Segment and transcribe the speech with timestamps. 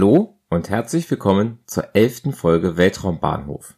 [0.00, 3.76] Hallo und herzlich willkommen zur elften Folge Weltraumbahnhof.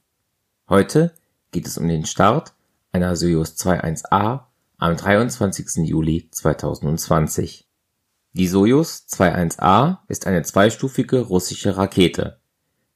[0.68, 1.12] Heute
[1.50, 2.54] geht es um den Start
[2.92, 4.42] einer Soyuz 21A
[4.78, 5.84] am 23.
[5.84, 7.68] Juli 2020.
[8.34, 12.38] Die Soyuz 21A ist eine zweistufige russische Rakete.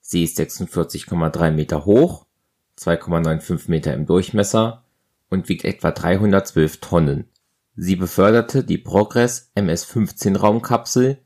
[0.00, 2.26] Sie ist 46,3 Meter hoch,
[2.78, 4.84] 2,95 Meter im Durchmesser
[5.30, 7.24] und wiegt etwa 312 Tonnen.
[7.74, 11.18] Sie beförderte die Progress MS-15 Raumkapsel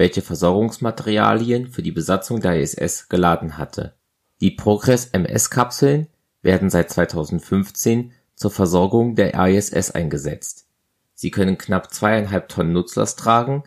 [0.00, 3.92] welche Versorgungsmaterialien für die Besatzung der ISS geladen hatte.
[4.40, 6.06] Die Progress-MS-Kapseln
[6.40, 10.68] werden seit 2015 zur Versorgung der ISS eingesetzt.
[11.12, 13.64] Sie können knapp zweieinhalb Tonnen Nutzlast tragen,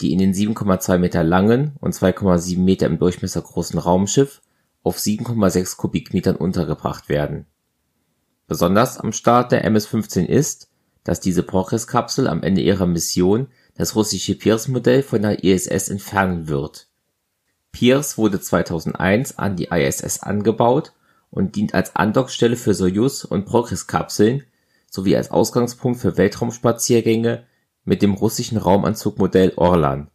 [0.00, 4.42] die in den 7,2 Meter langen und 2,7 Meter im Durchmesser großen Raumschiff
[4.82, 7.46] auf 7,6 Kubikmetern untergebracht werden.
[8.48, 10.68] Besonders am Start der MS-15 ist,
[11.04, 13.46] dass diese Progress-Kapsel am Ende ihrer Mission
[13.76, 16.88] das russische Pirs-Modell von der ISS entfernen wird.
[17.72, 20.92] Pirs wurde 2001 an die ISS angebaut
[21.30, 24.44] und dient als Andockstelle für Sojus und Progress-Kapseln
[24.90, 27.44] sowie als Ausgangspunkt für Weltraumspaziergänge
[27.84, 30.08] mit dem russischen Raumanzugmodell Orlan.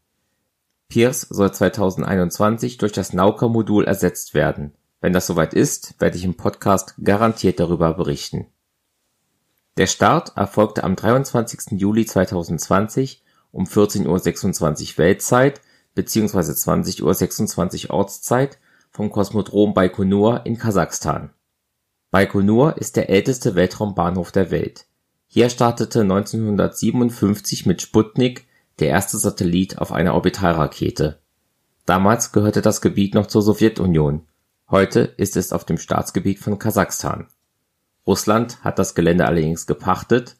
[0.90, 4.74] Pirs soll 2021 durch das Nauka-Modul ersetzt werden.
[5.00, 8.48] Wenn das soweit ist, werde ich im Podcast garantiert darüber berichten.
[9.78, 11.80] Der Start erfolgte am 23.
[11.80, 15.62] Juli 2020 um 14:26 Uhr Weltzeit
[15.96, 16.40] bzw.
[16.40, 18.58] 20:26 Uhr Ortszeit
[18.92, 21.32] vom Kosmodrom Baikonur in Kasachstan.
[22.12, 24.86] Baikonur ist der älteste Weltraumbahnhof der Welt.
[25.28, 28.46] Hier startete 1957 mit Sputnik
[28.80, 31.20] der erste Satellit auf einer Orbitalrakete.
[31.86, 34.28] Damals gehörte das Gebiet noch zur Sowjetunion,
[34.70, 37.28] heute ist es auf dem Staatsgebiet von Kasachstan.
[38.08, 40.38] Russland hat das Gelände allerdings gepachtet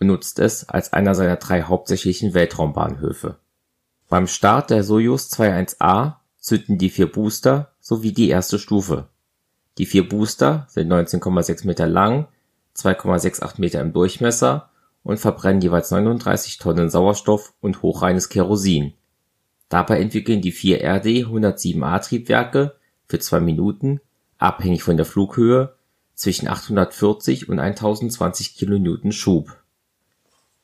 [0.00, 3.36] benutzt es als einer seiner drei hauptsächlichen Weltraumbahnhöfe.
[4.08, 9.08] Beim Start der Sojus 21A zünden die vier Booster sowie die erste Stufe.
[9.76, 12.28] Die vier Booster sind 19,6 Meter lang,
[12.76, 14.70] 2,68 Meter im Durchmesser
[15.02, 18.94] und verbrennen jeweils 39 Tonnen Sauerstoff und hochreines Kerosin.
[19.68, 22.74] Dabei entwickeln die vier RD-107A Triebwerke
[23.06, 24.00] für zwei Minuten,
[24.38, 25.74] abhängig von der Flughöhe,
[26.14, 29.59] zwischen 840 und 1020 kN Schub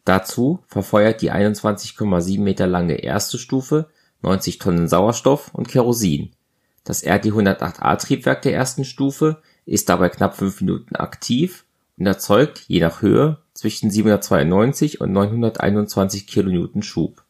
[0.06, 3.88] Dazu verfeuert die 21,7 Meter lange erste Stufe
[4.22, 6.30] 90 Tonnen Sauerstoff und Kerosin.
[6.84, 11.64] Das RD-108A-Triebwerk der ersten Stufe ist dabei knapp fünf Minuten aktiv
[11.98, 17.24] und erzeugt je nach Höhe zwischen 792 und 921 kN Schub.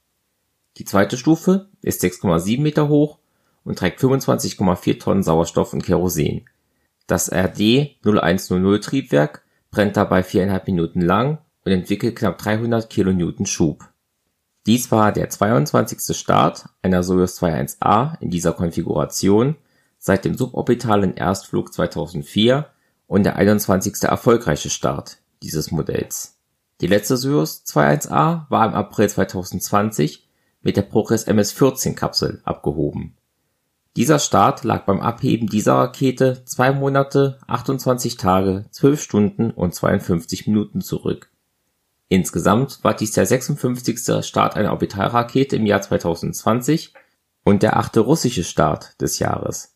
[0.76, 3.18] Die zweite Stufe ist 6,7 Meter hoch
[3.64, 6.44] und trägt 25,4 Tonnen Sauerstoff und Kerosin.
[7.06, 13.88] Das RD-0100-Triebwerk brennt dabei viereinhalb Minuten lang und entwickelt knapp 300 kN Schub.
[14.66, 16.16] Dies war der 22.
[16.16, 19.56] Start einer Soyuz 21A in dieser Konfiguration
[19.98, 22.66] seit dem suborbitalen Erstflug 2004
[23.08, 24.04] und der 21.
[24.04, 26.38] erfolgreiche Start dieses Modells.
[26.80, 30.28] Die letzte Soyuz 21A war im April 2020
[30.62, 33.16] mit der Progress MS-14 Kapsel abgehoben.
[33.96, 40.46] Dieser Start lag beim Abheben dieser Rakete zwei Monate, 28 Tage, 12 Stunden und 52
[40.46, 41.30] Minuten zurück
[42.08, 44.24] Insgesamt war dies der 56.
[44.24, 46.94] Start einer Orbitalrakete im Jahr 2020
[47.44, 49.74] und der achte russische Start des Jahres.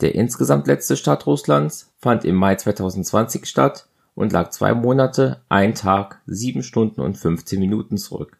[0.00, 5.74] Der insgesamt letzte Start Russlands fand im Mai 2020 statt und lag zwei Monate, ein
[5.74, 8.38] Tag, sieben Stunden und 15 Minuten zurück.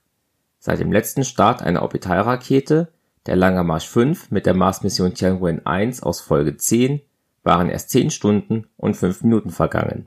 [0.59, 2.89] Seit dem letzten Start einer Orbitalrakete,
[3.25, 7.01] der Langer Marsch 5 mit der Mars-Mission Tianwen 1 aus Folge 10,
[7.43, 10.07] waren erst 10 Stunden und 5 Minuten vergangen.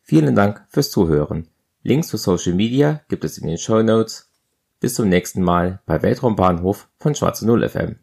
[0.00, 1.48] Vielen Dank fürs Zuhören
[1.84, 4.30] Links zu Social Media gibt es in den Show Notes.
[4.78, 7.96] Bis zum nächsten Mal bei Weltraumbahnhof von Schwarze Null FM